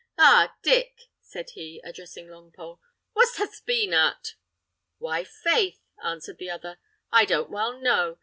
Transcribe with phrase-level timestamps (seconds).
[0.17, 0.55] "Ah!
[0.63, 2.79] Dick," said he, addressing Longpole,
[3.13, 4.33] "what hast been at?"
[4.97, 6.79] "Why, faith," answered the other,
[7.11, 8.17] "I don't well know.